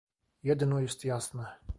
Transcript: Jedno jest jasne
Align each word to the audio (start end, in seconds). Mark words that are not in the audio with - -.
Jedno 0.43 0.79
jest 0.79 1.05
jasne 1.05 1.45